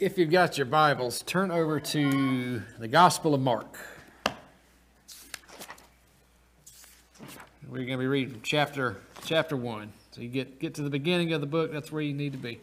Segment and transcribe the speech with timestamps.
[0.00, 3.76] If you've got your Bibles, turn over to the Gospel of Mark.
[7.68, 9.92] We're going to be reading chapter chapter 1.
[10.12, 12.38] So you get, get to the beginning of the book, that's where you need to
[12.38, 12.60] be.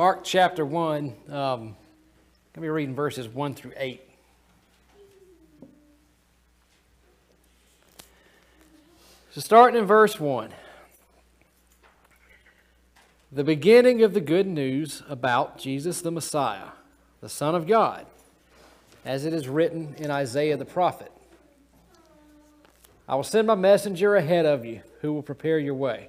[0.00, 1.74] Mark chapter 1, um, going
[2.54, 4.00] to be reading verses 1 through 8.
[9.32, 10.54] So, starting in verse 1,
[13.30, 16.68] the beginning of the good news about Jesus the Messiah,
[17.20, 18.06] the Son of God,
[19.04, 21.12] as it is written in Isaiah the prophet
[23.06, 26.08] I will send my messenger ahead of you who will prepare your way.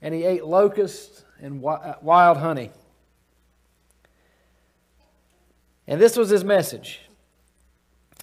[0.00, 2.70] and he ate locusts and uh, wild honey.
[5.86, 7.00] And this was his message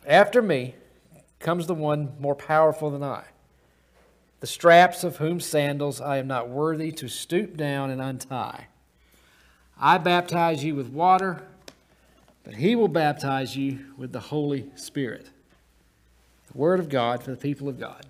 [0.06, 0.76] After me
[1.40, 3.24] comes the one more powerful than I,
[4.40, 8.68] the straps of whose sandals I am not worthy to stoop down and untie.
[9.80, 11.44] I baptize you with water,
[12.44, 15.30] but he will baptize you with the Holy Spirit.
[16.52, 18.06] The Word of God for the people of God.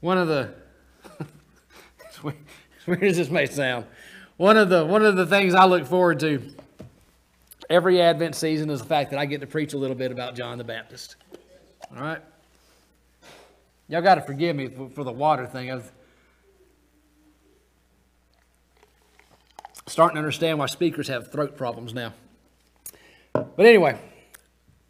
[0.00, 0.54] One of the
[2.10, 2.22] as
[2.86, 3.86] weird as this may sound,
[4.36, 6.42] one of the one of the things I look forward to
[7.68, 10.34] every Advent season is the fact that I get to preach a little bit about
[10.34, 11.16] John the Baptist.
[11.94, 12.22] All right,
[13.88, 15.70] y'all got to forgive me for, for, the water thing.
[15.70, 15.82] I'm
[19.86, 22.12] starting to understand why speakers have throat problems now.
[23.32, 23.98] But anyway.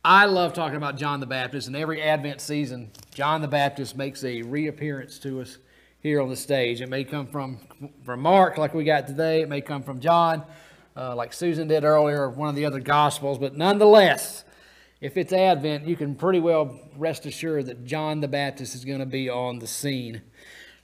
[0.04, 4.22] I love talking about John the Baptist, and every Advent season, John the Baptist makes
[4.24, 5.58] a reappearance to us
[6.00, 6.80] here on the stage.
[6.80, 7.58] It may come from,
[8.04, 9.42] from Mark, like we got today.
[9.42, 10.44] It may come from John,
[10.96, 13.38] uh, like Susan did earlier, or one of the other Gospels.
[13.38, 14.44] But nonetheless,
[15.00, 19.00] if it's Advent, you can pretty well rest assured that John the Baptist is going
[19.00, 20.22] to be on the scene.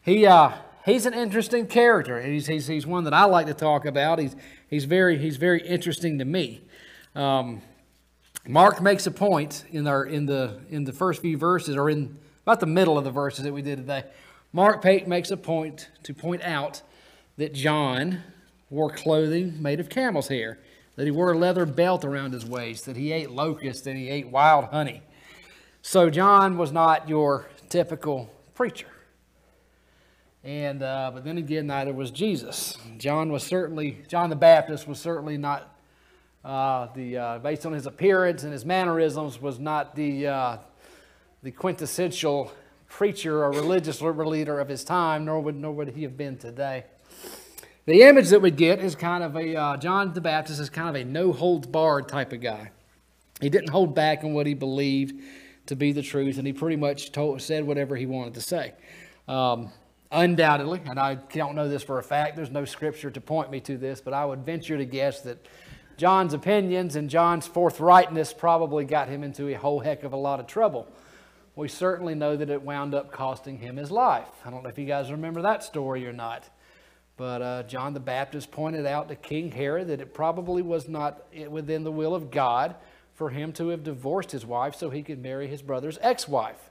[0.02, 0.52] He, uh,
[0.84, 2.20] he's an interesting character.
[2.20, 4.18] He's, he's, he's one that I like to talk about.
[4.18, 4.34] He's,
[4.68, 6.62] he's, very, he's very interesting to me.
[7.14, 7.62] Um,
[8.46, 12.18] Mark makes a point in, our, in, the, in the first few verses, or in
[12.42, 14.04] about the middle of the verses that we did today.
[14.54, 16.80] Mark Pate makes a point to point out
[17.38, 18.22] that John
[18.70, 20.60] wore clothing made of camel's hair,
[20.94, 24.08] that he wore a leather belt around his waist, that he ate locusts and he
[24.08, 25.02] ate wild honey.
[25.82, 28.86] So John was not your typical preacher.
[30.44, 32.78] And uh, but then again, neither was Jesus.
[32.96, 35.76] John was certainly John the Baptist was certainly not
[36.44, 40.58] uh, the uh, based on his appearance and his mannerisms was not the uh,
[41.42, 42.52] the quintessential
[42.94, 46.84] preacher or religious leader of his time, nor would, nor would he have been today.
[47.86, 50.88] The image that we get is kind of a, uh, John the Baptist is kind
[50.88, 52.70] of a no holds barred type of guy.
[53.40, 55.20] He didn't hold back on what he believed
[55.66, 58.74] to be the truth, and he pretty much told, said whatever he wanted to say.
[59.26, 59.72] Um,
[60.12, 63.58] undoubtedly, and I don't know this for a fact, there's no scripture to point me
[63.62, 65.44] to this, but I would venture to guess that
[65.96, 70.38] John's opinions and John's forthrightness probably got him into a whole heck of a lot
[70.38, 70.86] of trouble
[71.56, 74.28] we certainly know that it wound up costing him his life.
[74.44, 76.48] I don't know if you guys remember that story or not.
[77.16, 81.22] But uh, John the Baptist pointed out to King Herod that it probably was not
[81.48, 82.74] within the will of God
[83.14, 86.70] for him to have divorced his wife so he could marry his brother's ex wife.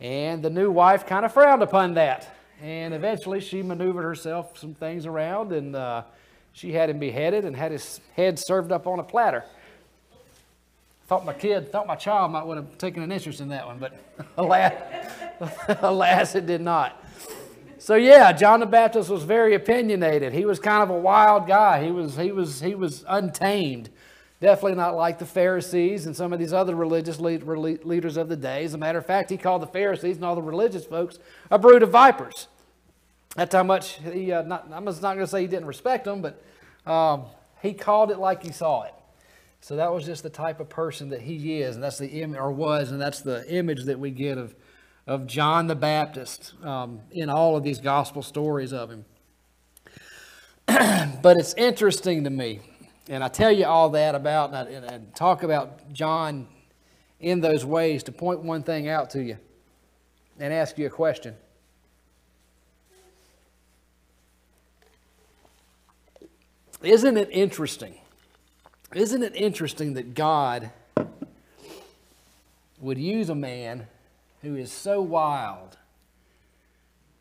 [0.00, 2.28] And the new wife kind of frowned upon that.
[2.60, 6.02] And eventually she maneuvered herself some things around and uh,
[6.52, 9.44] she had him beheaded and had his head served up on a platter.
[11.10, 13.80] Thought my kid, thought my child might would have taken an interest in that one,
[13.80, 13.98] but
[14.36, 14.72] alas,
[15.82, 17.04] alas, it did not.
[17.78, 20.32] So yeah, John the Baptist was very opinionated.
[20.32, 21.82] He was kind of a wild guy.
[21.82, 23.90] He was he was he was untamed.
[24.40, 28.36] Definitely not like the Pharisees and some of these other religious lead, leaders of the
[28.36, 28.62] day.
[28.62, 31.18] As a matter of fact, he called the Pharisees and all the religious folks
[31.50, 32.46] a brood of vipers.
[33.34, 34.30] That's how much he.
[34.30, 36.40] Uh, not, I'm not going to say he didn't respect them, but
[36.86, 37.24] um,
[37.62, 38.94] he called it like he saw it.
[39.60, 42.38] So that was just the type of person that he is, and that's the image
[42.38, 44.54] or was, and that's the image that we get of
[45.06, 49.04] of John the Baptist um, in all of these gospel stories of him.
[50.66, 52.60] but it's interesting to me,
[53.08, 56.46] and I tell you all that about and, and talk about John
[57.18, 59.36] in those ways to point one thing out to you
[60.38, 61.34] and ask you a question.
[66.82, 67.99] Isn't it interesting?
[68.94, 70.70] Isn't it interesting that God
[72.80, 73.86] would use a man
[74.42, 75.76] who is so wild,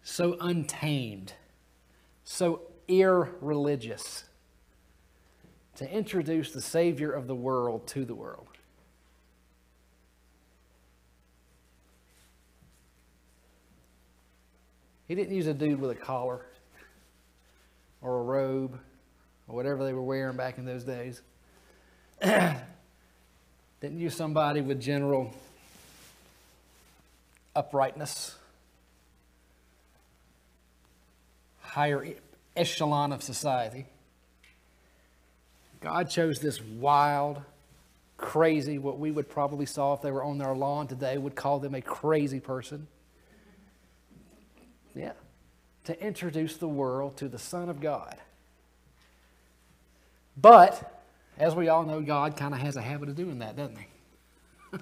[0.02, 1.34] so untamed,
[2.24, 4.24] so irreligious
[5.76, 8.48] to introduce the Savior of the world to the world?
[15.08, 16.46] He didn't use a dude with a collar
[18.02, 18.80] or a robe
[19.48, 21.22] or whatever they were wearing back in those days.
[22.22, 25.34] didn't use somebody with general
[27.56, 28.36] uprightness,
[31.62, 32.06] higher
[32.56, 33.86] echelon of society.
[35.82, 37.42] God chose this wild,
[38.18, 41.60] crazy, what we would probably saw if they were on their lawn today, would call
[41.60, 42.88] them a crazy person.
[44.94, 45.14] Yeah.
[45.86, 48.18] To introduce the world to the Son of God.
[50.36, 50.99] But,
[51.40, 53.88] as we all know, God kind of has a habit of doing that, doesn't he?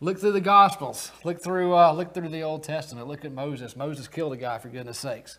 [0.00, 1.12] look through the Gospels.
[1.22, 3.06] Look through, uh, look through the Old Testament.
[3.06, 3.76] Look at Moses.
[3.76, 5.38] Moses killed a guy, for goodness sakes.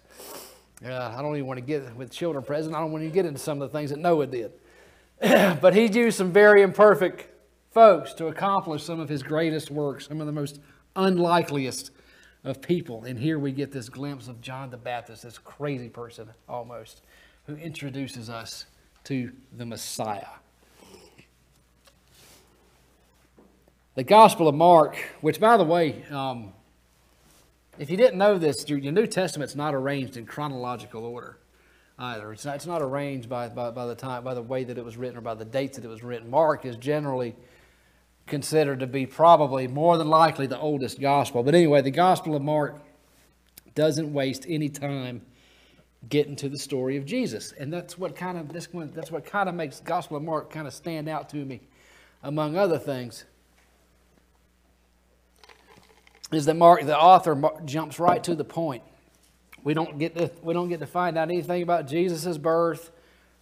[0.84, 3.26] Uh, I don't even want to get, with children present, I don't want to get
[3.26, 4.54] into some of the things that Noah did.
[5.20, 7.28] but he used some very imperfect
[7.72, 10.62] folks to accomplish some of his greatest works, some of the most
[10.96, 11.92] unlikeliest
[12.46, 13.04] of people.
[13.04, 17.02] And here we get this glimpse of John the Baptist, this crazy person almost,
[17.46, 18.66] who introduces us
[19.08, 20.28] to the Messiah.
[23.96, 26.52] The Gospel of Mark, which, by the way, um,
[27.80, 31.38] if you didn't know this, your, New Testament's not arranged in chronological order
[31.98, 32.34] either.
[32.34, 34.84] It's not, it's not arranged by, by, by the time, by the way that it
[34.84, 36.30] was written or by the dates that it was written.
[36.30, 37.34] Mark is generally
[38.26, 41.44] considered to be probably more than likely the oldest gospel.
[41.44, 42.82] But anyway, the Gospel of Mark
[43.74, 45.22] doesn't waste any time
[46.10, 49.26] getting to the story of Jesus, and that's what kind of this one, that's what
[49.26, 51.62] kind of makes Gospel of Mark kind of stand out to me,
[52.24, 53.26] among other things.
[56.32, 58.84] Is that Mark, the author, jumps right to the point.
[59.64, 62.92] We don't get to we don't get to find out anything about Jesus' birth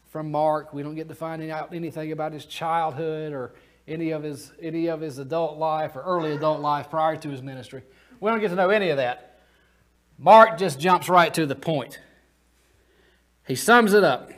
[0.09, 0.73] from Mark.
[0.73, 3.53] We don't get to find out anything about his childhood or
[3.87, 7.41] any of his any of his adult life or early adult life prior to his
[7.41, 7.83] ministry.
[8.19, 9.39] We don't get to know any of that.
[10.17, 11.99] Mark just jumps right to the point.
[13.47, 14.31] He sums it up.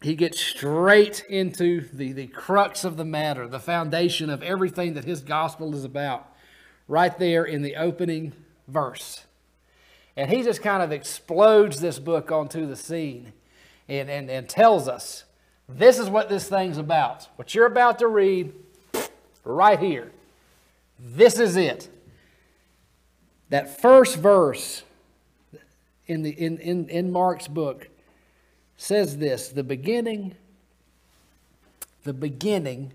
[0.00, 5.04] He gets straight into the, the crux of the matter, the foundation of everything that
[5.04, 6.32] his gospel is about,
[6.86, 8.32] right there in the opening
[8.68, 9.24] verse.
[10.16, 13.32] And he just kind of explodes this book onto the scene
[13.88, 15.24] and, and, and tells us
[15.68, 17.28] this is what this thing's about.
[17.36, 18.52] What you're about to read
[19.44, 20.12] right here.
[20.98, 21.88] This is it.
[23.50, 24.82] That first verse
[26.06, 27.88] in, the, in, in, in Mark's book
[28.78, 30.34] says this the beginning,
[32.04, 32.94] the beginning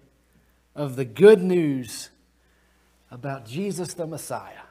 [0.76, 2.10] of the good news
[3.12, 4.64] about Jesus the Messiah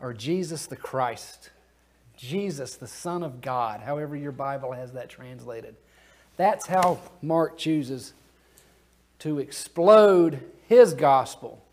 [0.00, 1.48] or Jesus the Christ,
[2.16, 5.76] Jesus the Son of God, however your Bible has that translated.
[6.36, 8.12] That's how Mark chooses
[9.20, 11.64] to explode his gospel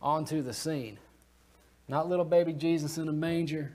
[0.00, 0.96] onto the scene.
[1.88, 3.72] Not little baby Jesus in a manger.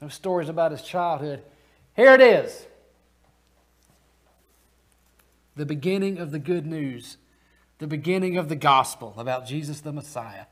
[0.00, 1.42] Those stories about his childhood.
[1.96, 2.66] Here it is.
[5.56, 7.16] The beginning of the good news,
[7.78, 10.46] the beginning of the gospel about Jesus the Messiah,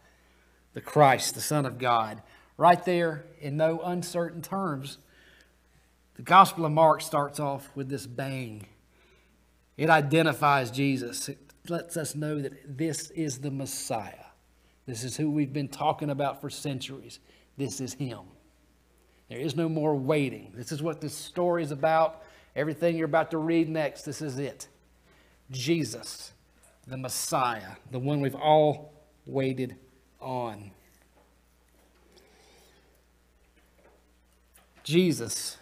[0.72, 2.22] the Christ, the Son of God.
[2.56, 4.98] Right there, in no uncertain terms,
[6.16, 8.66] the Gospel of Mark starts off with this bang.
[9.76, 11.28] It identifies Jesus.
[11.28, 11.38] It
[11.68, 14.24] lets us know that this is the Messiah.
[14.86, 17.20] This is who we've been talking about for centuries.
[17.58, 18.20] This is Him.
[19.28, 20.52] There is no more waiting.
[20.54, 22.22] This is what this story is about.
[22.54, 24.68] Everything you're about to read next, this is it.
[25.50, 26.32] Jesus,
[26.86, 28.92] the Messiah, the one we've all
[29.26, 29.76] waited
[30.20, 30.70] on.
[34.84, 35.58] Jesus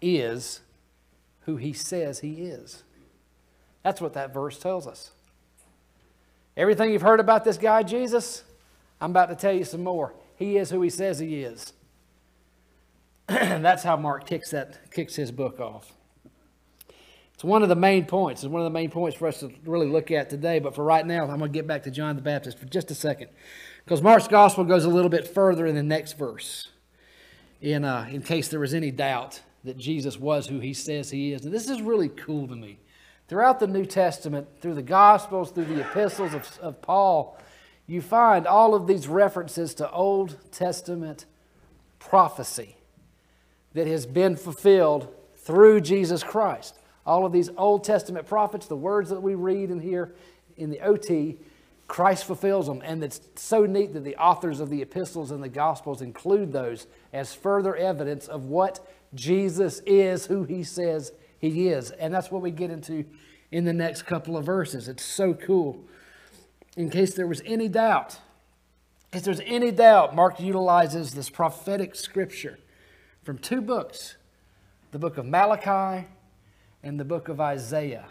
[0.00, 0.60] is
[1.42, 2.82] who he says he is.
[3.84, 5.12] That's what that verse tells us.
[6.56, 8.42] Everything you've heard about this guy, Jesus,
[9.00, 10.12] I'm about to tell you some more.
[10.36, 11.72] He is who he says he is.
[13.28, 15.92] That's how Mark kicks, that, kicks his book off.
[17.34, 18.42] It's one of the main points.
[18.42, 20.58] It's one of the main points for us to really look at today.
[20.58, 22.90] But for right now, I'm going to get back to John the Baptist for just
[22.90, 23.30] a second.
[23.84, 26.68] Because Mark's gospel goes a little bit further in the next verse,
[27.60, 31.32] in, uh, in case there was any doubt that Jesus was who he says he
[31.32, 31.44] is.
[31.44, 32.78] And this is really cool to me.
[33.28, 37.38] Throughout the New Testament, through the Gospels, through the epistles of, of Paul,
[37.86, 41.24] you find all of these references to Old Testament
[41.98, 42.76] prophecy
[43.74, 46.78] that has been fulfilled through Jesus Christ.
[47.04, 50.14] All of these Old Testament prophets, the words that we read and hear
[50.56, 51.38] in the OT,
[51.88, 52.80] Christ fulfills them.
[52.84, 56.86] And it's so neat that the authors of the epistles and the gospels include those
[57.12, 61.90] as further evidence of what Jesus is, who he says he is.
[61.90, 63.04] And that's what we get into
[63.50, 64.88] in the next couple of verses.
[64.88, 65.84] It's so cool.
[66.76, 68.18] In case there was any doubt,
[69.12, 72.58] if there's any doubt, Mark utilizes this prophetic scripture
[73.22, 74.16] from two books
[74.90, 76.06] the book of Malachi
[76.82, 78.06] and the book of Isaiah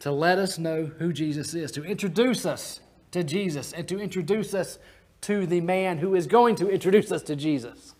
[0.00, 2.80] to let us know who Jesus is, to introduce us
[3.12, 4.80] to Jesus, and to introduce us
[5.20, 7.94] to the man who is going to introduce us to Jesus.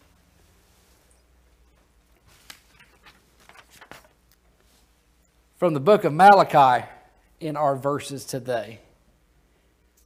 [5.57, 6.89] From the book of Malachi
[7.39, 8.81] in our verses today.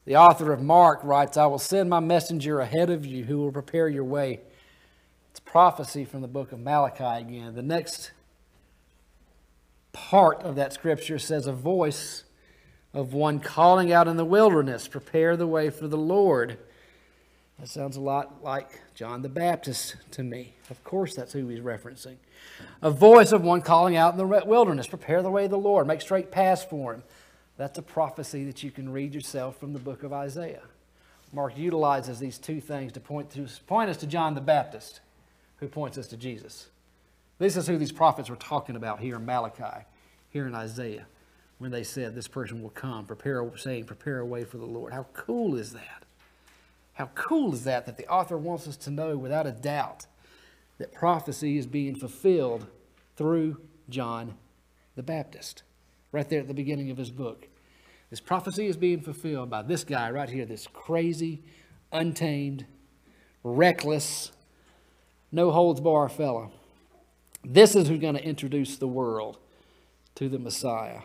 [0.05, 3.51] The author of Mark writes, I will send my messenger ahead of you who will
[3.51, 4.41] prepare your way.
[5.47, 7.55] Prophecy from the book of Malachi again.
[7.55, 8.11] The next
[9.93, 12.25] part of that scripture says, A voice
[12.93, 16.57] of one calling out in the wilderness, prepare the way for the Lord.
[17.59, 20.53] That sounds a lot like John the Baptist to me.
[20.69, 22.17] Of course, that's who he's referencing.
[22.81, 25.87] A voice of one calling out in the wilderness, prepare the way of the Lord,
[25.87, 27.03] make straight paths for him.
[27.55, 30.63] That's a prophecy that you can read yourself from the book of Isaiah.
[31.31, 34.99] Mark utilizes these two things to point, to point us to John the Baptist,
[35.57, 36.69] who points us to Jesus.
[37.39, 39.85] This is who these prophets were talking about here in Malachi,
[40.29, 41.05] here in Isaiah,
[41.59, 44.93] when they said this person will come, prepare, saying, prepare a way for the Lord.
[44.93, 46.03] How cool is that?
[46.93, 50.07] How cool is that that the author wants us to know without a doubt
[50.79, 52.67] that prophecy is being fulfilled
[53.15, 53.57] through
[53.89, 54.35] John
[54.95, 55.63] the Baptist,
[56.11, 57.47] right there at the beginning of his book.
[58.09, 61.43] This prophecy is being fulfilled by this guy right here, this crazy,
[61.91, 62.65] untamed,
[63.43, 64.31] reckless,
[65.31, 66.51] no holds bar fellow.
[67.43, 69.37] This is who's going to introduce the world
[70.15, 71.01] to the Messiah.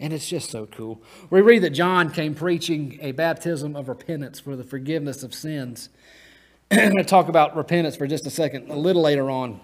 [0.00, 1.02] And it's just so cool.
[1.28, 5.88] We read that John came preaching a baptism of repentance for the forgiveness of sins.
[6.70, 9.60] I'm going to talk about repentance for just a second, a little later on.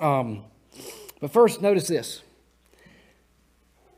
[0.00, 0.44] Um,
[1.20, 2.22] but first, notice this.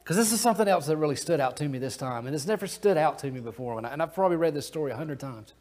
[0.02, 2.26] Because this is something else that really stood out to me this time.
[2.26, 3.78] And it's never stood out to me before.
[3.78, 5.54] And, I, and I've probably read this story a hundred times.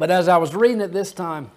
[0.00, 1.50] But as I was reading it this time,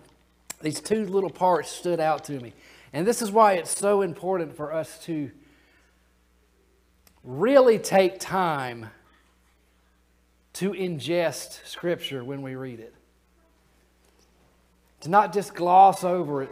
[0.61, 2.51] these two little parts stood out to me.
[2.91, 5.31] And this is why it's so important for us to
[7.23, 8.87] really take time
[10.55, 12.93] to ingest Scripture when we read it.
[14.99, 16.51] To not just gloss over it,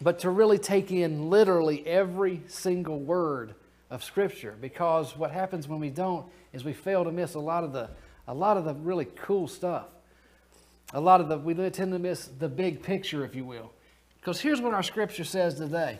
[0.00, 3.56] but to really take in literally every single word
[3.90, 4.54] of Scripture.
[4.60, 7.90] Because what happens when we don't is we fail to miss a lot of the,
[8.28, 9.86] a lot of the really cool stuff
[10.92, 13.72] a lot of the, we tend to miss the big picture, if you will.
[14.20, 15.98] Because here's what our scripture says today.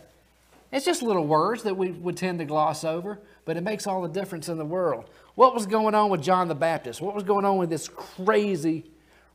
[0.72, 4.02] It's just little words that we would tend to gloss over, but it makes all
[4.02, 5.10] the difference in the world.
[5.34, 7.00] What was going on with John the Baptist?
[7.00, 8.84] What was going on with this crazy,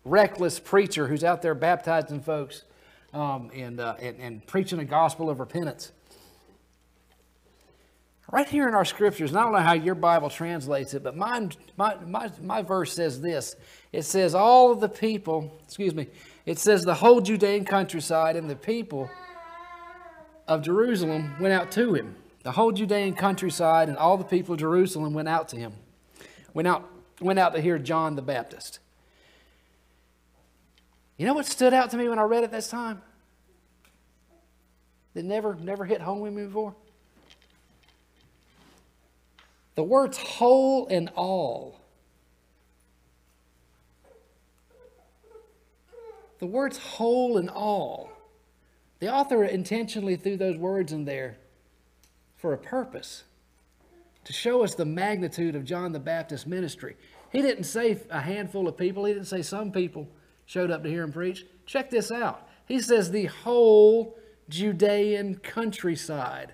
[0.06, 2.64] reckless preacher who's out there baptizing folks
[3.14, 5.92] um, and, uh, and, and preaching a gospel of repentance?
[8.36, 11.16] Right here in our scriptures, and I don't know how your Bible translates it, but
[11.16, 13.56] my, my, my verse says this.
[13.94, 16.08] It says, All of the people, excuse me,
[16.46, 19.10] it says, the whole Judean countryside and the people
[20.50, 22.18] of Jerusalem went out to him.
[22.44, 25.72] The whole Judean countryside and all the people of Jerusalem went out to him,
[26.54, 26.86] went out,
[27.22, 28.80] went out to hear John the Baptist.
[31.16, 33.02] You know what stood out to me when I read it this time?
[35.14, 36.76] That never, never hit home with me before?
[39.76, 41.82] The words whole and all.
[46.40, 48.10] The words whole and all.
[49.00, 51.38] The author intentionally threw those words in there
[52.38, 53.24] for a purpose
[54.24, 56.96] to show us the magnitude of John the Baptist's ministry.
[57.32, 60.08] He didn't say a handful of people, he didn't say some people
[60.46, 61.46] showed up to hear him preach.
[61.66, 62.48] Check this out.
[62.66, 64.18] He says the whole
[64.50, 66.54] Judean countryside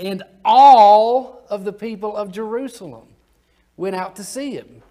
[0.00, 3.08] and all of the people of Jerusalem
[3.76, 4.82] went out to see him.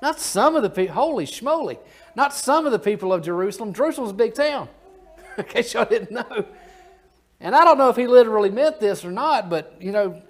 [0.00, 1.78] Not some of the people, holy schmoly.
[2.14, 3.72] Not some of the people of Jerusalem.
[3.72, 4.68] Jerusalem's a big town,
[5.38, 6.46] in case y'all didn't know.
[7.40, 10.22] And I don't know if he literally meant this or not, but you know,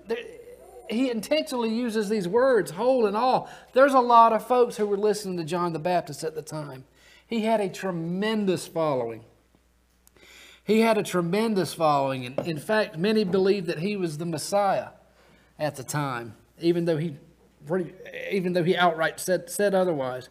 [0.91, 3.51] he intentionally uses these words, whole and all.
[3.73, 6.85] There's a lot of folks who were listening to John the Baptist at the time.
[7.27, 9.25] He had a tremendous following.
[10.69, 12.27] He had a tremendous following.
[12.27, 14.89] And in fact, many believed that he was the Messiah
[15.59, 17.17] at the time, even though he,
[18.31, 20.29] even though he outright said, said otherwise.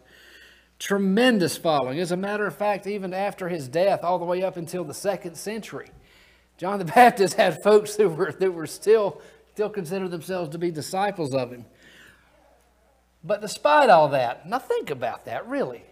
[0.78, 1.98] Tremendous following.
[1.98, 4.94] As a matter of fact, even after his death, all the way up until the
[4.94, 5.88] second century,
[6.56, 9.20] John the Baptist had folks who were, that were still,
[9.54, 11.64] still considered themselves to be disciples of him.
[13.24, 15.82] But despite all that, now think about that, really.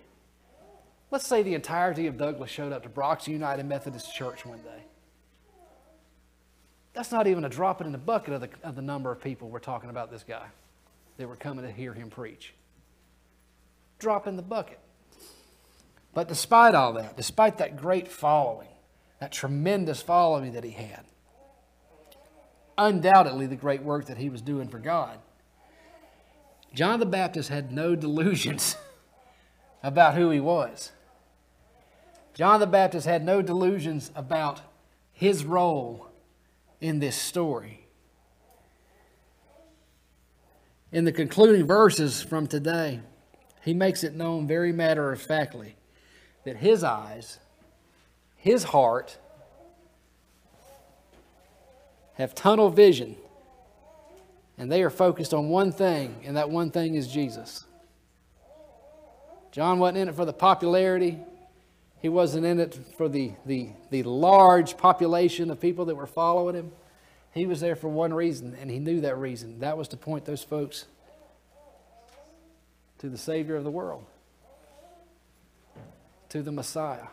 [1.11, 4.85] Let's say the entirety of Douglas showed up to Brox United Methodist Church one day.
[6.95, 9.49] That's not even a drop in the bucket of the, of the number of people
[9.49, 10.47] we're talking about this guy
[11.19, 12.55] that were coming to hear him preach.
[13.99, 14.81] Drop in the bucket.
[16.15, 18.69] But despite all that, despite that great following,
[19.21, 21.05] that tremendous following that he had,
[22.79, 25.19] undoubtedly the great work that he was doing for God,
[26.75, 28.77] John the Baptist had no delusions
[29.83, 30.93] about who he was.
[32.35, 34.61] John the Baptist had no delusions about
[35.13, 36.09] his role
[36.81, 37.87] in this story.
[40.93, 43.01] In the concluding verses from today,
[43.63, 45.77] he makes it known very matter of factly
[46.45, 47.39] that his eyes,
[48.37, 49.19] his heart,
[52.15, 53.17] have tunnel vision
[54.59, 57.66] and they are focused on one thing, and that one thing is Jesus.
[59.57, 61.17] John wasn't in it for the popularity.
[62.03, 66.55] He wasn't in it for the, the, the large population of people that were following
[66.55, 66.73] him.
[67.33, 69.61] He was there for one reason, and he knew that reason.
[69.61, 70.85] That was to point those folks
[72.99, 74.05] to the Savior of the world,
[76.29, 77.07] to the Messiah.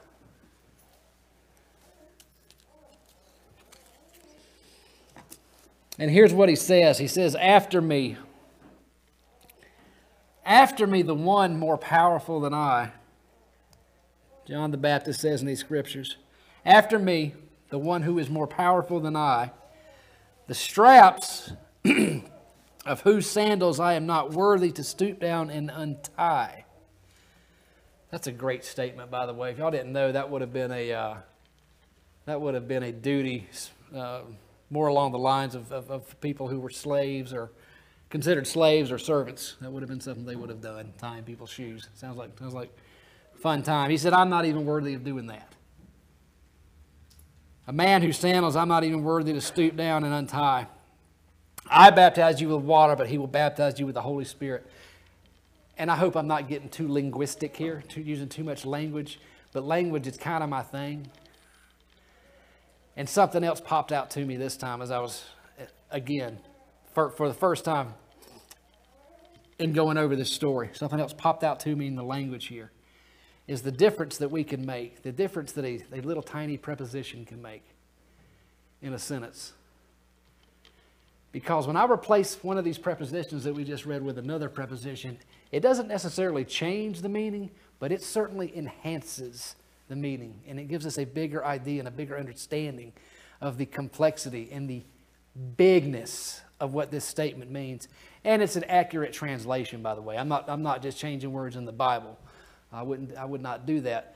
[5.97, 8.17] And here's what he says He says, After me,
[10.45, 12.91] after me, the one more powerful than I.
[14.45, 16.17] John the Baptist says in these scriptures,
[16.65, 17.33] After me,
[17.69, 19.51] the one who is more powerful than I,
[20.47, 21.53] the straps
[22.85, 26.65] of whose sandals I am not worthy to stoop down and untie.
[28.11, 29.51] That's a great statement, by the way.
[29.51, 31.15] If y'all didn't know, that would have been a uh,
[32.25, 33.47] that would have been a duty
[33.95, 34.21] uh,
[34.69, 37.51] more along the lines of, of, of people who were slaves or
[38.13, 39.55] considered slaves or servants.
[39.59, 41.89] That would have been something they would have done, tying people's shoes.
[41.95, 42.69] Sounds like sounds like
[43.33, 43.89] fun time.
[43.89, 45.55] He said, I'm not even worthy of doing that.
[47.65, 50.67] A man whose sandals I'm not even worthy to stoop down and untie.
[51.65, 54.69] I baptize you with water, but he will baptize you with the Holy Spirit.
[55.75, 59.19] And I hope I'm not getting too linguistic here, too, using too much language,
[59.53, 61.09] but language is kind of my thing.
[62.95, 65.23] And something else popped out to me this time as I was,
[65.89, 66.37] again,
[66.93, 67.95] for, for the first time
[69.59, 70.69] in going over this story.
[70.73, 72.71] Something else popped out to me in the language here
[73.47, 77.25] is the difference that we can make, the difference that a, a little tiny preposition
[77.25, 77.63] can make
[78.81, 79.53] in a sentence.
[81.31, 85.17] Because when I replace one of these prepositions that we just read with another preposition,
[85.51, 89.55] it doesn't necessarily change the meaning, but it certainly enhances
[89.89, 90.39] the meaning.
[90.47, 92.93] And it gives us a bigger idea and a bigger understanding
[93.41, 94.83] of the complexity and the
[95.57, 97.87] bigness of what this statement means.
[98.25, 100.17] And it's an accurate translation, by the way.
[100.17, 102.17] I'm not, I'm not just changing words in the Bible.
[102.71, 104.15] I, wouldn't, I would not do that.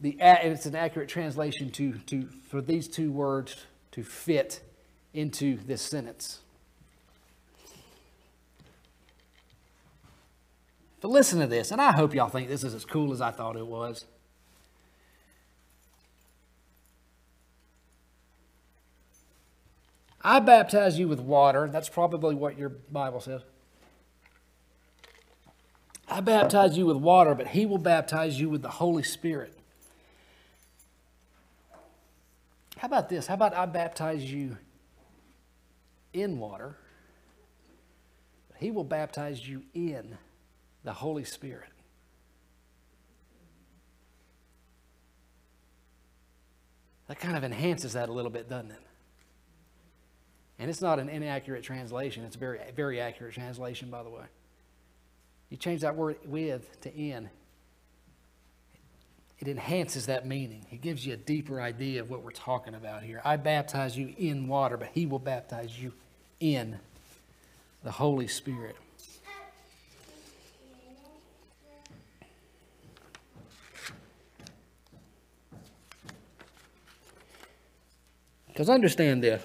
[0.00, 3.56] The, it's an accurate translation to, to, for these two words
[3.92, 4.60] to fit
[5.14, 6.40] into this sentence.
[11.00, 13.30] But listen to this, and I hope y'all think this is as cool as I
[13.30, 14.04] thought it was.
[20.28, 21.68] I baptize you with water.
[21.70, 23.42] That's probably what your Bible says.
[26.08, 29.56] I baptize you with water, but he will baptize you with the Holy Spirit.
[32.76, 33.28] How about this?
[33.28, 34.58] How about I baptize you
[36.12, 36.76] in water,
[38.48, 40.18] but he will baptize you in
[40.82, 41.70] the Holy Spirit.
[47.06, 48.85] That kind of enhances that a little bit, doesn't it?
[50.58, 52.24] And it's not an inaccurate translation.
[52.24, 54.24] It's a very, very accurate translation, by the way.
[55.50, 57.28] You change that word with to in,
[59.38, 60.64] it enhances that meaning.
[60.72, 63.20] It gives you a deeper idea of what we're talking about here.
[63.24, 65.92] I baptize you in water, but he will baptize you
[66.40, 66.78] in
[67.84, 68.76] the Holy Spirit.
[78.48, 79.42] Because understand this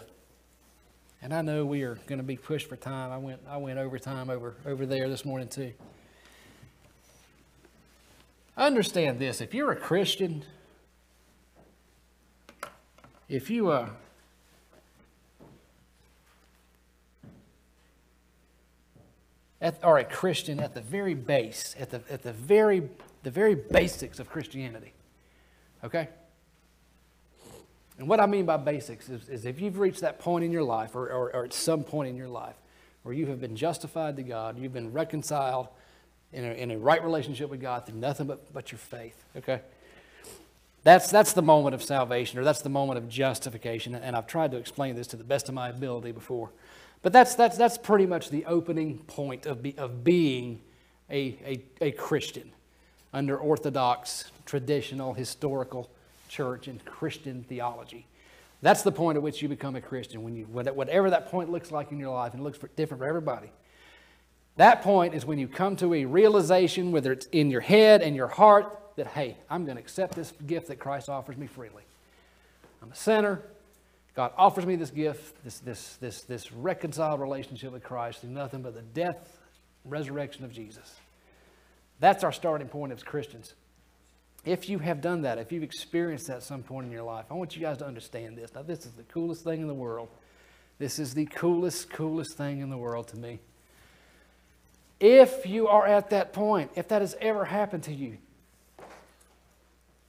[1.21, 3.11] and I know we are going to be pushed for time.
[3.11, 5.73] I went, I went over time over, over there this morning too.
[8.57, 10.43] Understand this if you're a Christian,
[13.29, 13.89] if you uh,
[19.61, 22.89] at, are a Christian at the very base, at the, at the very
[23.23, 24.93] the very basics of Christianity.
[25.83, 26.09] Okay?
[28.01, 30.63] And what I mean by basics is, is if you've reached that point in your
[30.63, 32.55] life, or, or, or, at some point in your life,
[33.03, 35.67] where you have been justified to God, you've been reconciled
[36.33, 39.61] in a, in a right relationship with God through nothing but, but your faith, okay?
[40.81, 43.93] That's, that's the moment of salvation, or that's the moment of justification.
[43.93, 46.49] And I've tried to explain this to the best of my ability before.
[47.03, 50.59] But that's, that's, that's pretty much the opening point of, be, of being
[51.11, 52.51] a, a, a Christian
[53.13, 55.91] under Orthodox, traditional, historical
[56.31, 58.07] church and Christian theology.
[58.61, 61.71] That's the point at which you become a Christian, when you, whatever that point looks
[61.71, 63.51] like in your life, and it looks different for everybody.
[64.55, 68.15] That point is when you come to a realization, whether it's in your head and
[68.15, 71.83] your heart, that, hey, I'm going to accept this gift that Christ offers me freely.
[72.81, 73.41] I'm a sinner.
[74.15, 78.61] God offers me this gift, this, this, this, this reconciled relationship with Christ through nothing
[78.61, 79.39] but the death,
[79.85, 80.95] resurrection of Jesus.
[81.99, 83.53] That's our starting point as Christians.
[84.43, 87.25] If you have done that, if you've experienced that at some point in your life,
[87.29, 88.53] I want you guys to understand this.
[88.55, 90.09] Now, this is the coolest thing in the world.
[90.79, 93.39] This is the coolest, coolest thing in the world to me.
[94.99, 98.17] If you are at that point, if that has ever happened to you,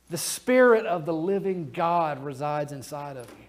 [0.09, 3.47] the Spirit of the living God resides inside of you.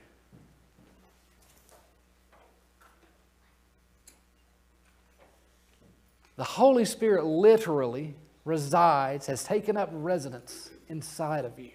[6.36, 8.16] The Holy Spirit literally
[8.46, 11.72] resides, has taken up residence inside of you.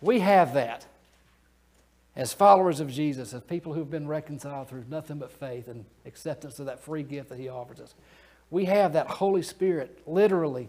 [0.00, 0.86] We have that
[2.14, 6.58] as followers of Jesus, as people who've been reconciled through nothing but faith and acceptance
[6.58, 7.94] of that free gift that He offers us.
[8.50, 10.68] We have that Holy Spirit literally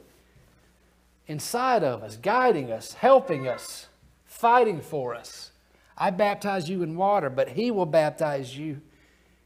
[1.27, 3.87] inside of us, guiding us, helping us,
[4.25, 5.51] fighting for us.
[5.97, 8.81] I baptize you in water, but He will baptize you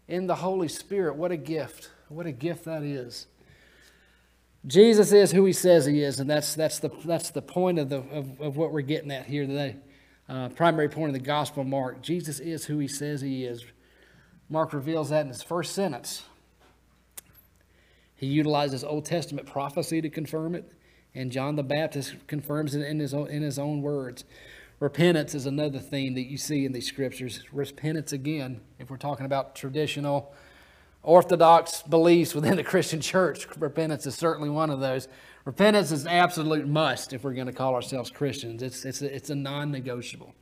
[0.07, 1.15] in the Holy Spirit.
[1.15, 1.89] What a gift!
[2.09, 3.27] What a gift that is.
[4.65, 7.89] Jesus is who he says he is, and that's, that's, the, that's the point of,
[7.89, 9.75] the, of, of what we're getting at here today.
[10.29, 12.01] Uh, primary point of the Gospel of Mark.
[12.01, 13.65] Jesus is who he says he is.
[14.49, 16.23] Mark reveals that in his first sentence.
[18.15, 20.71] He utilizes Old Testament prophecy to confirm it,
[21.13, 24.23] and John the Baptist confirms it in his own, in his own words.
[24.79, 27.43] Repentance is another theme that you see in these scriptures.
[27.51, 30.33] Repentance, again, if we're talking about traditional
[31.03, 33.47] orthodox beliefs within the Christian church.
[33.57, 35.07] Repentance is certainly one of those.
[35.45, 38.63] Repentance is an absolute must if we're going to call ourselves Christians.
[38.63, 40.33] It's, it's, a, it's a non negotiable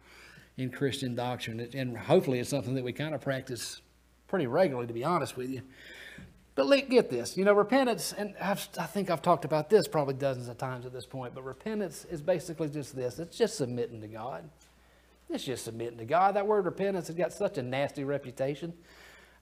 [0.57, 1.67] in Christian doctrine.
[1.73, 3.81] And hopefully, it's something that we kind of practice
[4.27, 5.63] pretty regularly, to be honest with you.
[6.53, 10.15] But get this, you know, repentance, and I've, i think I've talked about this probably
[10.15, 14.01] dozens of times at this point, but repentance is basically just this it's just submitting
[14.01, 14.47] to God.
[15.29, 16.35] It's just submitting to God.
[16.35, 18.73] That word repentance has got such a nasty reputation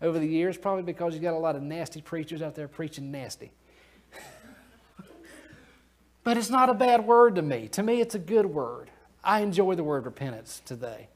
[0.01, 3.11] over the years, probably because you got a lot of nasty preachers out there preaching
[3.11, 3.51] nasty.
[6.23, 7.67] but it's not a bad word to me.
[7.69, 8.89] To me, it's a good word.
[9.23, 11.09] I enjoy the word repentance today.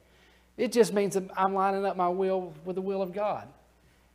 [0.58, 3.48] It just means that I'm lining up my will with the will of God.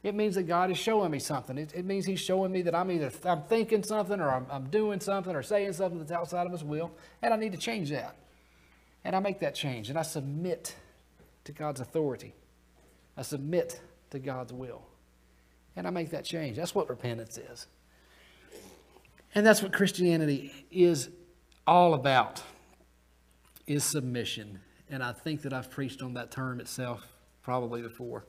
[0.02, 1.58] It means that God is showing me something.
[1.58, 4.70] It, it means He's showing me that I'm either I'm thinking something or I'm, I'm
[4.70, 7.90] doing something or saying something that's outside of His will, and I need to change
[7.90, 8.14] that.
[9.04, 10.76] And I make that change, and I submit
[11.44, 12.34] to God's authority.
[13.16, 14.82] I submit to God's will.
[15.76, 16.56] And I make that change.
[16.56, 17.66] That's what repentance is.
[19.34, 21.10] And that's what Christianity is
[21.66, 22.42] all about
[23.66, 24.60] is submission.
[24.90, 27.06] And I think that I've preached on that term itself
[27.42, 28.24] probably before.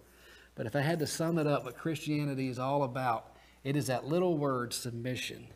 [0.56, 3.88] But if I had to sum it up, what Christianity is all about, it is
[3.88, 5.48] that little word submission.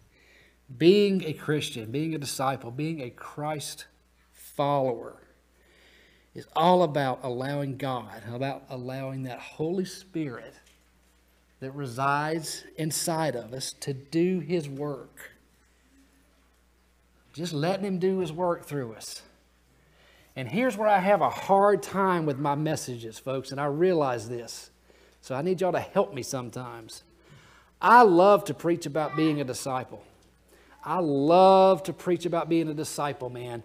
[0.78, 3.86] Being a Christian, being a disciple, being a Christ
[4.32, 5.23] follower
[6.36, 10.54] is all about allowing God, about allowing that Holy Spirit
[11.60, 15.32] that resides inside of us to do His work.
[17.34, 19.22] Just letting Him do His work through us.
[20.36, 24.28] And here's where I have a hard time with my messages, folks, and I realize
[24.28, 24.72] this.
[25.22, 27.04] So I need y'all to help me sometimes.
[27.82, 30.04] I love to preach about being a disciple.
[30.84, 33.64] I love to preach about being a disciple, man.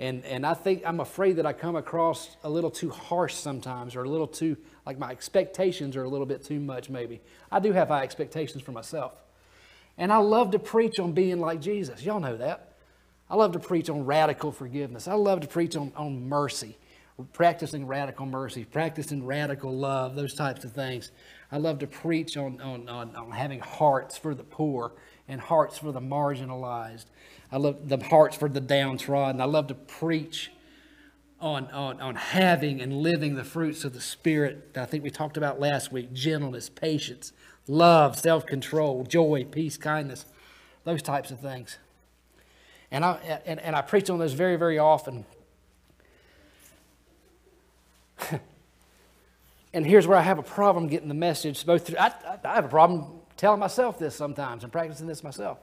[0.00, 3.94] And, and I think I'm afraid that I come across a little too harsh sometimes
[3.94, 7.20] or a little too, like my expectations are a little bit too much, maybe.
[7.52, 9.12] I do have high expectations for myself.
[9.98, 12.02] And I love to preach on being like Jesus.
[12.02, 12.72] Y'all know that.
[13.28, 15.06] I love to preach on radical forgiveness.
[15.06, 16.78] I love to preach on, on mercy,
[17.34, 21.12] practicing radical mercy, practicing radical love, those types of things.
[21.52, 24.92] I love to preach on, on, on, on having hearts for the poor
[25.30, 27.06] and hearts for the marginalized.
[27.52, 29.40] I love the hearts for the downtrodden.
[29.40, 30.50] I love to preach
[31.40, 35.10] on, on, on having and living the fruits of the Spirit that I think we
[35.10, 37.32] talked about last week gentleness, patience,
[37.66, 40.26] love, self control, joy, peace, kindness,
[40.84, 41.78] those types of things.
[42.90, 45.24] And I, and, and I preach on those very, very often.
[49.72, 51.98] and here's where I have a problem getting the message both through.
[51.98, 52.12] I,
[52.44, 55.58] I have a problem telling myself this sometimes and practicing this myself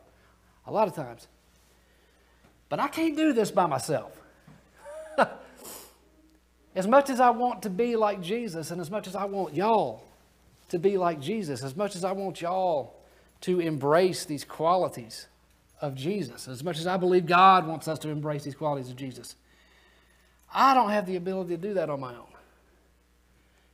[0.66, 1.28] a lot of times.
[2.70, 4.20] But I can't do this by myself.
[6.76, 9.54] as much as I want to be like Jesus, and as much as I want
[9.54, 10.04] y'all
[10.70, 12.96] to be like Jesus, as much as I want y'all
[13.42, 15.28] to embrace these qualities
[15.80, 18.96] of Jesus, as much as I believe God wants us to embrace these qualities of
[18.96, 19.36] Jesus,
[20.52, 22.34] I don't have the ability to do that on my own.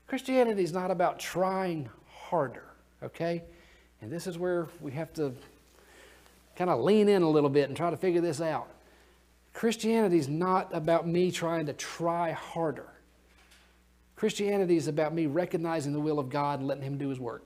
[0.07, 2.65] Christianity is not about trying harder,
[3.01, 3.43] okay?
[4.03, 5.33] And this is where we have to
[6.57, 8.67] kind of lean in a little bit and try to figure this out.
[9.53, 12.89] Christianity is not about me trying to try harder.
[14.17, 17.43] Christianity is about me recognizing the will of God and letting Him do His work.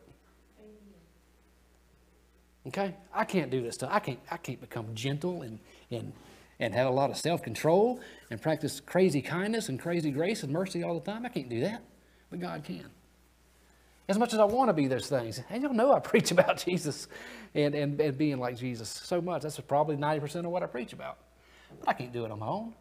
[2.65, 2.95] Okay?
[3.13, 3.91] I can't do this stuff.
[3.93, 5.59] I can't, I can't become gentle and,
[5.91, 6.11] and,
[6.59, 7.99] and have a lot of self control
[8.31, 11.23] and practice crazy kindness and crazy grace and mercy all the time.
[11.23, 11.83] I can't do that.
[12.31, 12.89] But God can.
[14.09, 15.41] As much as I want to be those things.
[15.49, 17.07] And you'll know I preach about Jesus
[17.53, 19.41] and, and, and being like Jesus so much.
[19.41, 21.17] That's probably 90% of what I preach about.
[21.79, 22.73] But I can't do it on my own.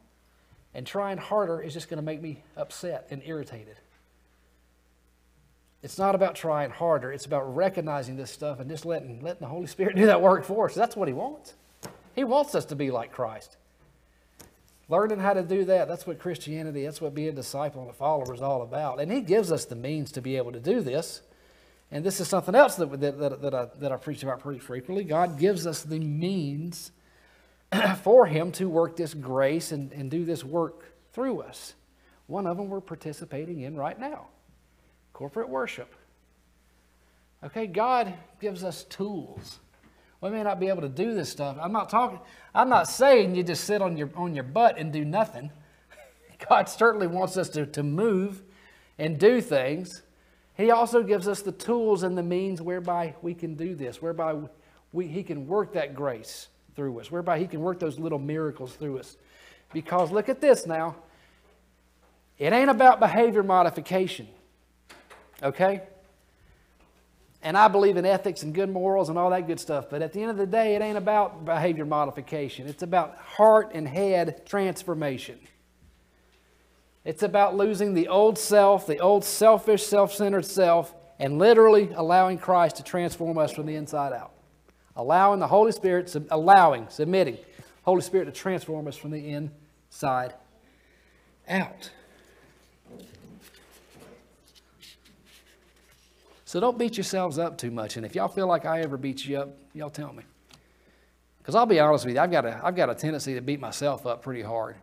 [0.74, 3.76] And trying harder is just going to make me upset and irritated.
[5.82, 7.12] It's not about trying harder.
[7.12, 10.44] It's about recognizing this stuff and just letting, letting the Holy Spirit do that work
[10.44, 10.74] for us.
[10.74, 11.54] That's what He wants.
[12.14, 13.56] He wants us to be like Christ.
[14.88, 17.94] Learning how to do that, that's what Christianity, that's what being a disciple and a
[17.94, 19.00] follower is all about.
[19.00, 21.22] And He gives us the means to be able to do this.
[21.90, 24.60] And this is something else that, that, that, that, I, that I preach about pretty
[24.60, 25.04] frequently.
[25.04, 26.92] God gives us the means
[28.02, 31.74] for Him to work this grace and, and do this work through us.
[32.26, 34.28] One of them we're participating in right now
[35.12, 35.94] corporate worship.
[37.42, 39.60] Okay, God gives us tools.
[40.26, 41.56] We may not be able to do this stuff.
[41.60, 42.18] I'm not talking,
[42.52, 45.52] I'm not saying you just sit on your on your butt and do nothing.
[46.48, 48.42] God certainly wants us to, to move
[48.98, 50.02] and do things.
[50.56, 54.34] He also gives us the tools and the means whereby we can do this, whereby
[54.92, 58.74] we, He can work that grace through us, whereby He can work those little miracles
[58.74, 59.16] through us.
[59.72, 60.96] Because look at this now.
[62.36, 64.26] It ain't about behavior modification.
[65.40, 65.82] Okay?
[67.46, 69.88] And I believe in ethics and good morals and all that good stuff.
[69.88, 72.66] But at the end of the day, it ain't about behavior modification.
[72.66, 75.38] It's about heart and head transformation.
[77.04, 82.36] It's about losing the old self, the old selfish, self centered self, and literally allowing
[82.36, 84.32] Christ to transform us from the inside out
[84.96, 87.38] allowing the Holy Spirit, allowing, submitting,
[87.82, 90.34] Holy Spirit to transform us from the inside
[91.48, 91.90] out.
[96.46, 97.96] So don't beat yourselves up too much.
[97.96, 100.22] And if y'all feel like I ever beat you up, y'all tell me.
[101.38, 103.58] Because I'll be honest with you, I've got, a, I've got a tendency to beat
[103.58, 104.76] myself up pretty hard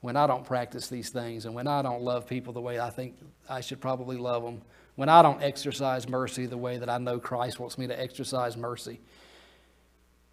[0.00, 2.88] when I don't practice these things and when I don't love people the way I
[2.88, 4.62] think I should probably love them,
[4.94, 8.56] when I don't exercise mercy the way that I know Christ wants me to exercise
[8.56, 8.98] mercy.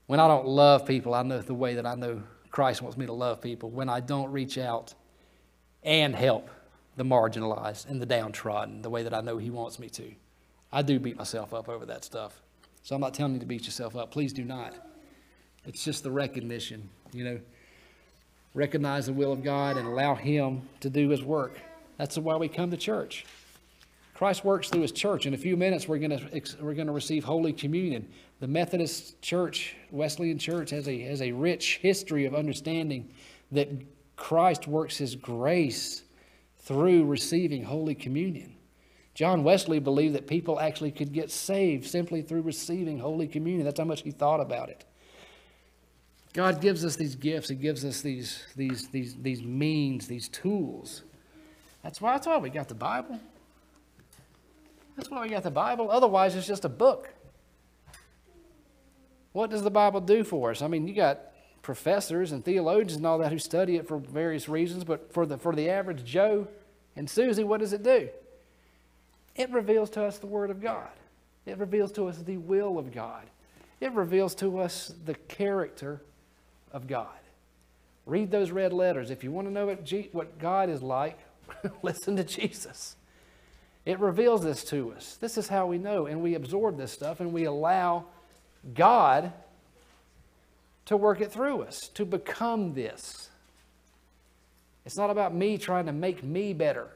[0.07, 3.05] When I don't love people, I know the way that I know Christ wants me
[3.05, 3.69] to love people.
[3.69, 4.93] When I don't reach out
[5.83, 6.49] and help
[6.95, 10.13] the marginalized and the downtrodden the way that I know He wants me to.
[10.71, 12.41] I do beat myself up over that stuff.
[12.83, 14.11] So I'm not telling you to beat yourself up.
[14.11, 14.73] Please do not.
[15.65, 17.39] It's just the recognition, you know.
[18.53, 21.59] Recognize the will of God and allow Him to do His work.
[21.97, 23.25] That's why we come to church.
[24.15, 25.25] Christ works through His church.
[25.25, 28.07] In a few minutes, we're going to, we're going to receive Holy Communion.
[28.39, 33.09] The Methodist Church, Wesleyan Church, has a, has a rich history of understanding
[33.51, 33.69] that
[34.15, 36.03] Christ works His grace
[36.57, 38.55] through receiving Holy Communion.
[39.13, 43.65] John Wesley believed that people actually could get saved simply through receiving Holy Communion.
[43.65, 44.85] That's how much he thought about it.
[46.33, 47.49] God gives us these gifts.
[47.49, 51.03] He gives us these, these, these, these means, these tools.
[51.83, 53.19] That's why, that's why we got the Bible.
[54.95, 55.89] That's why we got the Bible.
[55.89, 57.09] Otherwise, it's just a book.
[59.31, 60.61] What does the Bible do for us?
[60.61, 61.19] I mean, you got
[61.61, 65.37] professors and theologians and all that who study it for various reasons, but for the,
[65.37, 66.47] for the average Joe
[66.95, 68.09] and Susie, what does it do?
[69.39, 70.89] It reveals to us the Word of God.
[71.47, 73.23] It reveals to us the will of God.
[73.81, 76.01] It reveals to us the character
[76.71, 77.07] of God.
[78.05, 79.09] Read those red letters.
[79.09, 81.17] If you want to know what, G, what God is like,
[81.83, 82.95] Listen to Jesus.
[83.85, 85.17] It reveals this to us.
[85.19, 88.05] This is how we know, and we absorb this stuff and we allow
[88.73, 89.31] God
[90.85, 93.29] to work it through us, to become this.
[94.85, 96.87] It's not about me trying to make me better.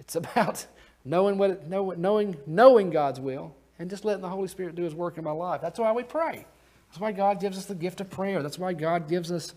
[0.00, 0.66] It's about
[1.08, 4.82] knowing what it, know, knowing knowing God's will and just letting the Holy Spirit do
[4.82, 5.60] His work in my life.
[5.60, 6.44] That's why we pray.
[6.88, 8.42] That's why God gives us the gift of prayer.
[8.42, 9.54] That's why God gives us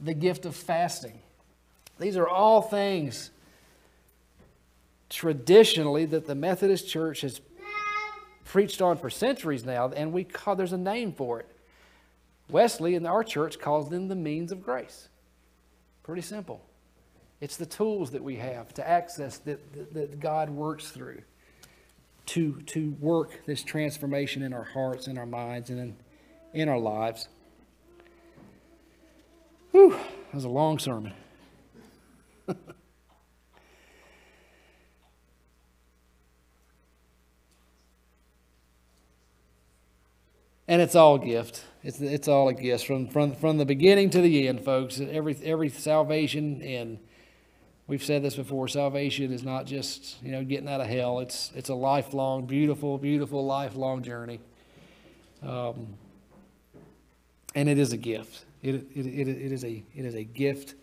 [0.00, 1.18] the gift of fasting.
[1.98, 3.30] These are all things
[5.10, 7.40] traditionally that the Methodist Church has
[8.44, 11.48] preached on for centuries now, and we call there's a name for it.
[12.50, 15.08] Wesley in our church calls them the means of grace.
[16.02, 16.62] Pretty simple.
[17.40, 21.22] It's the tools that we have to access that, that, that God works through
[22.26, 25.96] to, to work this transformation in our hearts, in our minds, and in,
[26.52, 27.28] in our lives.
[29.70, 31.14] Whew, that was a long sermon.
[32.48, 32.58] and
[40.82, 41.64] it's all gift.
[41.84, 45.00] It's, it's all a gift from, from, from the beginning to the end, folks.
[45.00, 46.98] Every, every salvation, and
[47.88, 51.18] we've said this before, salvation is not just, you know, getting out of hell.
[51.18, 54.38] It's, it's a lifelong, beautiful, beautiful, lifelong journey.
[55.42, 55.94] Um,
[57.54, 58.44] and it is a gift.
[58.62, 60.74] It, it, it, it, is, a, it is a gift.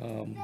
[0.00, 0.36] Um,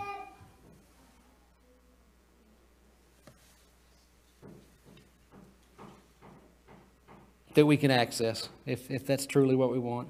[7.53, 10.09] that we can access if, if that's truly what we want.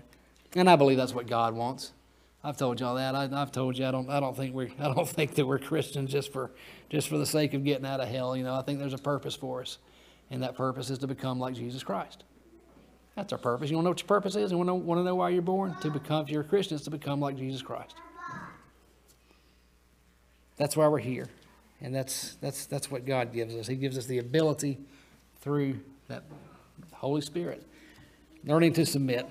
[0.55, 1.93] And I believe that's what God wants.
[2.47, 3.15] I've told y'all that.
[3.15, 4.11] I, have told you I don't.
[4.11, 4.67] I don't think we.
[4.79, 6.51] I don't think that we're Christians just for
[6.91, 8.37] just for the sake of getting out of hell.
[8.37, 9.79] You know, I think there's a purpose for us,
[10.31, 12.25] and that purpose is to become like Jesus Christ.
[13.17, 13.71] That's our purpose.
[13.71, 14.51] You want to know what your purpose is?
[14.51, 15.75] You want to want to know why you're born?
[15.81, 17.95] To become, if you're a Christian, it's to become like Jesus Christ.
[20.57, 21.29] That's why we're here,
[21.81, 23.67] and that's that's that's what God gives us.
[23.67, 24.79] He gives us the ability
[25.41, 26.25] through that
[26.93, 27.67] Holy Spirit.
[28.45, 29.31] Learning to submit.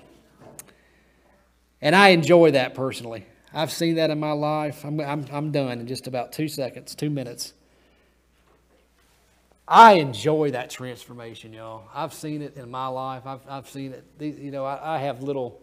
[1.84, 3.26] And I enjoy that personally.
[3.52, 4.86] I've seen that in my life.
[4.86, 7.52] I'm, I'm, I'm done in just about two seconds, two minutes.
[9.68, 11.84] I enjoy that transformation, y'all.
[11.94, 13.26] I've seen it in my life.
[13.26, 14.04] I've, I've seen it.
[14.18, 15.60] You know, I, I have little,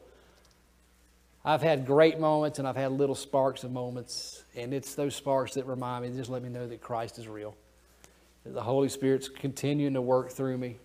[1.44, 4.44] I've had great moments and I've had little sparks of moments.
[4.56, 7.58] And it's those sparks that remind me, just let me know that Christ is real.
[8.44, 10.78] That the Holy Spirit's continuing to work through me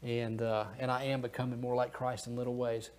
[0.00, 2.90] and, uh, and I am becoming more like Christ in little ways.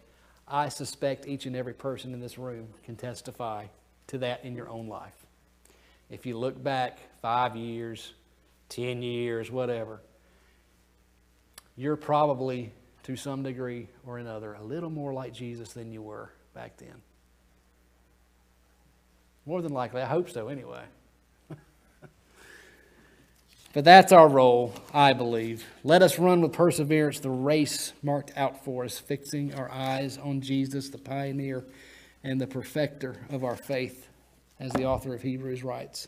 [0.47, 3.65] I suspect each and every person in this room can testify
[4.08, 5.25] to that in your own life.
[6.10, 8.13] If you look back five years,
[8.69, 10.01] 10 years, whatever,
[11.75, 12.71] you're probably,
[13.03, 17.01] to some degree or another, a little more like Jesus than you were back then.
[19.45, 20.01] More than likely.
[20.01, 20.84] I hope so, anyway.
[23.73, 25.65] But that's our role, I believe.
[25.83, 30.41] Let us run with perseverance the race marked out for us, fixing our eyes on
[30.41, 31.65] Jesus, the pioneer
[32.23, 34.07] and the perfecter of our faith,
[34.59, 36.07] as the author of Hebrews writes.